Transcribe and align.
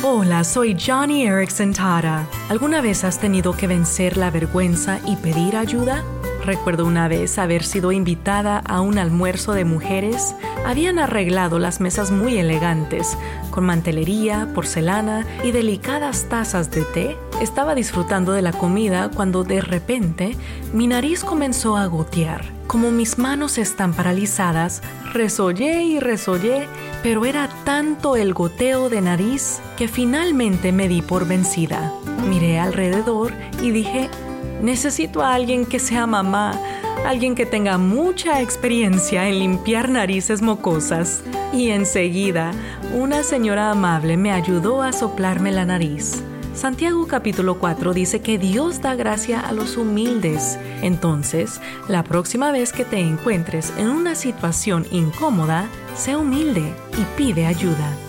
Hola, 0.00 0.44
soy 0.44 0.76
Johnny 0.78 1.26
Erickson 1.26 1.72
Tara. 1.72 2.24
¿Alguna 2.48 2.80
vez 2.80 3.02
has 3.02 3.18
tenido 3.18 3.56
que 3.56 3.66
vencer 3.66 4.16
la 4.16 4.30
vergüenza 4.30 5.00
y 5.04 5.16
pedir 5.16 5.56
ayuda? 5.56 6.04
Recuerdo 6.48 6.86
una 6.86 7.08
vez 7.08 7.38
haber 7.38 7.62
sido 7.62 7.92
invitada 7.92 8.60
a 8.60 8.80
un 8.80 8.96
almuerzo 8.96 9.52
de 9.52 9.66
mujeres. 9.66 10.34
Habían 10.64 10.98
arreglado 10.98 11.58
las 11.58 11.78
mesas 11.78 12.10
muy 12.10 12.38
elegantes, 12.38 13.18
con 13.50 13.66
mantelería, 13.66 14.48
porcelana 14.54 15.26
y 15.44 15.50
delicadas 15.50 16.24
tazas 16.30 16.70
de 16.70 16.84
té. 16.84 17.18
Estaba 17.42 17.74
disfrutando 17.74 18.32
de 18.32 18.40
la 18.40 18.52
comida 18.52 19.10
cuando 19.14 19.44
de 19.44 19.60
repente 19.60 20.38
mi 20.72 20.86
nariz 20.86 21.22
comenzó 21.22 21.76
a 21.76 21.84
gotear. 21.84 22.46
Como 22.66 22.92
mis 22.92 23.18
manos 23.18 23.58
están 23.58 23.92
paralizadas, 23.92 24.80
resollé 25.12 25.82
y 25.82 26.00
resollé, 26.00 26.66
pero 27.02 27.26
era 27.26 27.50
tanto 27.64 28.16
el 28.16 28.32
goteo 28.32 28.88
de 28.88 29.02
nariz 29.02 29.60
que 29.76 29.86
finalmente 29.86 30.72
me 30.72 30.88
di 30.88 31.02
por 31.02 31.28
vencida. 31.28 31.92
Miré 32.26 32.58
alrededor 32.58 33.34
y 33.60 33.70
dije, 33.70 34.08
Necesito 34.62 35.22
a 35.22 35.34
alguien 35.34 35.66
que 35.66 35.78
sea 35.78 36.06
mamá, 36.06 36.58
alguien 37.06 37.34
que 37.34 37.46
tenga 37.46 37.78
mucha 37.78 38.40
experiencia 38.40 39.28
en 39.28 39.38
limpiar 39.38 39.88
narices 39.88 40.42
mocosas. 40.42 41.22
Y 41.52 41.70
enseguida, 41.70 42.52
una 42.94 43.22
señora 43.22 43.70
amable 43.70 44.16
me 44.16 44.32
ayudó 44.32 44.82
a 44.82 44.92
soplarme 44.92 45.52
la 45.52 45.64
nariz. 45.64 46.22
Santiago 46.54 47.06
capítulo 47.06 47.60
4 47.60 47.94
dice 47.94 48.20
que 48.20 48.36
Dios 48.36 48.82
da 48.82 48.96
gracia 48.96 49.38
a 49.38 49.52
los 49.52 49.76
humildes. 49.76 50.58
Entonces, 50.82 51.60
la 51.86 52.02
próxima 52.02 52.50
vez 52.50 52.72
que 52.72 52.84
te 52.84 52.98
encuentres 52.98 53.72
en 53.78 53.88
una 53.88 54.16
situación 54.16 54.84
incómoda, 54.90 55.68
sé 55.94 56.16
humilde 56.16 56.74
y 56.98 57.04
pide 57.16 57.46
ayuda. 57.46 58.07